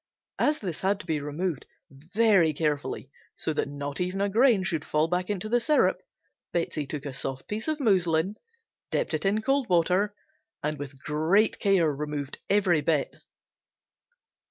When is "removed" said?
1.19-1.67, 11.93-12.39